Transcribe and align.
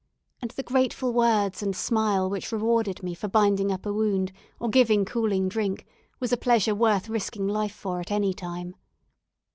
And 0.41 0.49
the 0.49 0.63
grateful 0.63 1.13
words 1.13 1.61
and 1.61 1.75
smile 1.75 2.27
which 2.27 2.51
rewarded 2.51 3.03
me 3.03 3.13
for 3.13 3.27
binding 3.27 3.71
up 3.71 3.85
a 3.85 3.93
wound 3.93 4.31
or 4.59 4.67
giving 4.67 5.05
cooling 5.05 5.47
drink 5.47 5.85
was 6.19 6.33
a 6.33 6.37
pleasure 6.37 6.73
worth 6.73 7.07
risking 7.07 7.47
life 7.47 7.75
for 7.75 7.99
at 7.99 8.09
any 8.09 8.33
time. 8.33 8.73